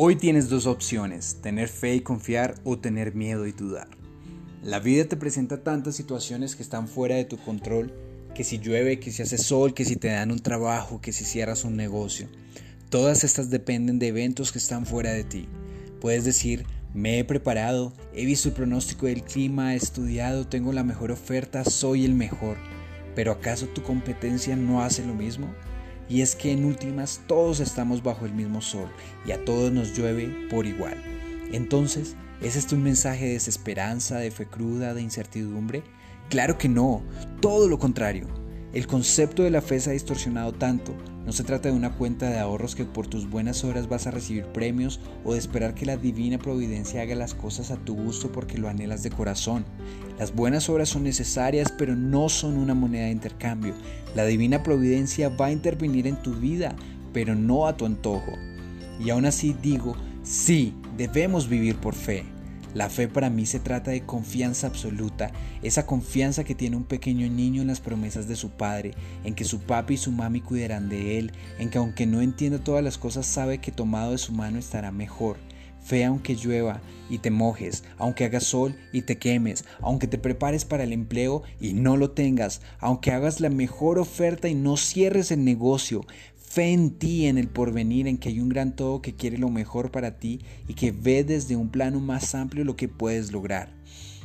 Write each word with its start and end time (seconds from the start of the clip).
Hoy 0.00 0.14
tienes 0.14 0.48
dos 0.48 0.66
opciones, 0.66 1.38
tener 1.42 1.66
fe 1.66 1.96
y 1.96 2.02
confiar 2.02 2.54
o 2.62 2.78
tener 2.78 3.16
miedo 3.16 3.48
y 3.48 3.50
dudar. 3.50 3.88
La 4.62 4.78
vida 4.78 5.06
te 5.06 5.16
presenta 5.16 5.64
tantas 5.64 5.96
situaciones 5.96 6.54
que 6.54 6.62
están 6.62 6.86
fuera 6.86 7.16
de 7.16 7.24
tu 7.24 7.36
control, 7.36 7.92
que 8.32 8.44
si 8.44 8.58
llueve, 8.58 9.00
que 9.00 9.10
si 9.10 9.22
hace 9.22 9.38
sol, 9.38 9.74
que 9.74 9.84
si 9.84 9.96
te 9.96 10.06
dan 10.06 10.30
un 10.30 10.38
trabajo, 10.38 11.00
que 11.00 11.12
si 11.12 11.24
cierras 11.24 11.64
un 11.64 11.74
negocio. 11.74 12.28
Todas 12.90 13.24
estas 13.24 13.50
dependen 13.50 13.98
de 13.98 14.06
eventos 14.06 14.52
que 14.52 14.58
están 14.58 14.86
fuera 14.86 15.10
de 15.10 15.24
ti. 15.24 15.48
Puedes 16.00 16.24
decir, 16.24 16.64
me 16.94 17.18
he 17.18 17.24
preparado, 17.24 17.92
he 18.14 18.24
visto 18.24 18.50
el 18.50 18.54
pronóstico 18.54 19.06
del 19.06 19.24
clima, 19.24 19.74
he 19.74 19.78
estudiado, 19.78 20.46
tengo 20.46 20.72
la 20.72 20.84
mejor 20.84 21.10
oferta, 21.10 21.64
soy 21.64 22.04
el 22.04 22.14
mejor. 22.14 22.56
Pero 23.16 23.32
¿acaso 23.32 23.66
tu 23.66 23.82
competencia 23.82 24.54
no 24.54 24.80
hace 24.80 25.04
lo 25.04 25.14
mismo? 25.14 25.52
Y 26.08 26.22
es 26.22 26.34
que 26.34 26.52
en 26.52 26.64
últimas 26.64 27.20
todos 27.26 27.60
estamos 27.60 28.02
bajo 28.02 28.24
el 28.24 28.32
mismo 28.32 28.60
sol 28.62 28.88
y 29.26 29.32
a 29.32 29.44
todos 29.44 29.72
nos 29.72 29.96
llueve 29.96 30.48
por 30.50 30.66
igual. 30.66 30.96
Entonces, 31.52 32.16
¿es 32.40 32.56
este 32.56 32.74
un 32.74 32.82
mensaje 32.82 33.26
de 33.26 33.32
desesperanza, 33.32 34.18
de 34.18 34.30
fe 34.30 34.46
cruda, 34.46 34.94
de 34.94 35.02
incertidumbre? 35.02 35.82
Claro 36.30 36.58
que 36.58 36.68
no, 36.68 37.02
todo 37.40 37.68
lo 37.68 37.78
contrario. 37.78 38.26
El 38.74 38.86
concepto 38.86 39.44
de 39.44 39.50
la 39.50 39.62
fe 39.62 39.80
se 39.80 39.88
ha 39.88 39.92
distorsionado 39.94 40.52
tanto. 40.52 40.94
No 41.24 41.32
se 41.32 41.42
trata 41.42 41.70
de 41.70 41.74
una 41.74 41.94
cuenta 41.94 42.28
de 42.28 42.38
ahorros 42.38 42.74
que 42.74 42.84
por 42.84 43.06
tus 43.06 43.28
buenas 43.28 43.64
horas 43.64 43.88
vas 43.88 44.06
a 44.06 44.10
recibir 44.10 44.44
premios 44.44 45.00
o 45.24 45.32
de 45.32 45.38
esperar 45.38 45.74
que 45.74 45.86
la 45.86 45.96
divina 45.96 46.38
providencia 46.38 47.00
haga 47.00 47.14
las 47.14 47.34
cosas 47.34 47.70
a 47.70 47.76
tu 47.76 47.94
gusto 47.94 48.30
porque 48.30 48.58
lo 48.58 48.68
anhelas 48.68 49.02
de 49.02 49.10
corazón. 49.10 49.64
Las 50.18 50.34
buenas 50.34 50.68
obras 50.68 50.90
son 50.90 51.04
necesarias 51.04 51.72
pero 51.78 51.96
no 51.96 52.28
son 52.28 52.58
una 52.58 52.74
moneda 52.74 53.06
de 53.06 53.12
intercambio. 53.12 53.74
La 54.14 54.26
divina 54.26 54.62
providencia 54.62 55.30
va 55.30 55.46
a 55.46 55.52
intervenir 55.52 56.06
en 56.06 56.22
tu 56.22 56.34
vida 56.34 56.76
pero 57.14 57.34
no 57.34 57.66
a 57.66 57.76
tu 57.76 57.86
antojo. 57.86 58.32
Y 59.00 59.08
aún 59.08 59.24
así 59.24 59.56
digo, 59.62 59.96
sí, 60.22 60.74
debemos 60.98 61.48
vivir 61.48 61.76
por 61.76 61.94
fe. 61.94 62.24
La 62.74 62.90
fe 62.90 63.08
para 63.08 63.30
mí 63.30 63.46
se 63.46 63.60
trata 63.60 63.90
de 63.90 64.02
confianza 64.02 64.66
absoluta, 64.66 65.32
esa 65.62 65.86
confianza 65.86 66.44
que 66.44 66.54
tiene 66.54 66.76
un 66.76 66.84
pequeño 66.84 67.26
niño 67.28 67.62
en 67.62 67.68
las 67.68 67.80
promesas 67.80 68.28
de 68.28 68.36
su 68.36 68.50
padre, 68.50 68.92
en 69.24 69.34
que 69.34 69.44
su 69.44 69.60
papi 69.60 69.94
y 69.94 69.96
su 69.96 70.12
mami 70.12 70.42
cuidarán 70.42 70.90
de 70.90 71.18
él, 71.18 71.32
en 71.58 71.70
que 71.70 71.78
aunque 71.78 72.06
no 72.06 72.20
entienda 72.20 72.58
todas 72.58 72.84
las 72.84 72.98
cosas 72.98 73.26
sabe 73.26 73.58
que 73.58 73.72
tomado 73.72 74.12
de 74.12 74.18
su 74.18 74.32
mano 74.32 74.58
estará 74.58 74.92
mejor. 74.92 75.38
Fe 75.80 76.04
aunque 76.04 76.34
llueva 76.34 76.82
y 77.08 77.18
te 77.18 77.30
mojes, 77.30 77.84
aunque 77.96 78.26
haga 78.26 78.40
sol 78.40 78.76
y 78.92 79.02
te 79.02 79.16
quemes, 79.16 79.64
aunque 79.80 80.06
te 80.06 80.18
prepares 80.18 80.66
para 80.66 80.84
el 80.84 80.92
empleo 80.92 81.44
y 81.60 81.72
no 81.72 81.96
lo 81.96 82.10
tengas, 82.10 82.60
aunque 82.80 83.12
hagas 83.12 83.40
la 83.40 83.48
mejor 83.48 83.98
oferta 83.98 84.48
y 84.48 84.54
no 84.54 84.76
cierres 84.76 85.30
el 85.30 85.44
negocio. 85.44 86.04
Fe 86.50 86.72
en 86.72 86.92
ti, 86.92 87.26
en 87.26 87.36
el 87.36 87.46
porvenir, 87.46 88.08
en 88.08 88.16
que 88.16 88.30
hay 88.30 88.40
un 88.40 88.48
gran 88.48 88.74
todo 88.74 89.02
que 89.02 89.14
quiere 89.14 89.36
lo 89.36 89.50
mejor 89.50 89.90
para 89.90 90.18
ti 90.18 90.40
y 90.66 90.72
que 90.72 90.92
ve 90.92 91.22
desde 91.22 91.56
un 91.56 91.68
plano 91.68 92.00
más 92.00 92.34
amplio 92.34 92.64
lo 92.64 92.74
que 92.74 92.88
puedes 92.88 93.32
lograr. 93.32 93.68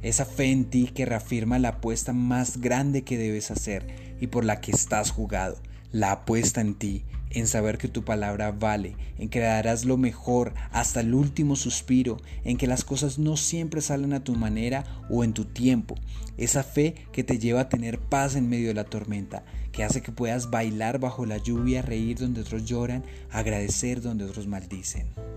Esa 0.00 0.24
fe 0.24 0.50
en 0.50 0.64
ti 0.64 0.90
que 0.94 1.04
reafirma 1.04 1.58
la 1.58 1.68
apuesta 1.68 2.14
más 2.14 2.58
grande 2.58 3.02
que 3.02 3.18
debes 3.18 3.50
hacer 3.50 4.16
y 4.18 4.28
por 4.28 4.46
la 4.46 4.62
que 4.62 4.70
estás 4.70 5.10
jugado. 5.10 5.58
La 5.92 6.12
apuesta 6.12 6.62
en 6.62 6.74
ti, 6.74 7.04
en 7.36 7.46
saber 7.46 7.76
que 7.76 7.88
tu 7.88 8.02
palabra 8.02 8.50
vale, 8.50 8.96
en 9.18 9.28
que 9.28 9.40
darás 9.40 9.84
lo 9.84 9.98
mejor 9.98 10.54
hasta 10.72 11.00
el 11.00 11.12
último 11.12 11.54
suspiro, 11.54 12.16
en 12.44 12.56
que 12.56 12.66
las 12.66 12.82
cosas 12.82 13.18
no 13.18 13.36
siempre 13.36 13.82
salen 13.82 14.14
a 14.14 14.24
tu 14.24 14.34
manera 14.34 14.84
o 15.10 15.22
en 15.22 15.34
tu 15.34 15.44
tiempo. 15.44 15.96
Esa 16.38 16.62
fe 16.62 16.94
que 17.12 17.24
te 17.24 17.38
lleva 17.38 17.60
a 17.60 17.68
tener 17.68 17.98
paz 17.98 18.36
en 18.36 18.48
medio 18.48 18.68
de 18.68 18.74
la 18.74 18.84
tormenta, 18.84 19.44
que 19.70 19.84
hace 19.84 20.00
que 20.00 20.12
puedas 20.12 20.50
bailar 20.50 20.98
bajo 20.98 21.26
la 21.26 21.36
lluvia, 21.36 21.82
reír 21.82 22.18
donde 22.18 22.40
otros 22.40 22.64
lloran, 22.64 23.04
agradecer 23.30 24.00
donde 24.00 24.24
otros 24.24 24.46
maldicen. 24.46 25.35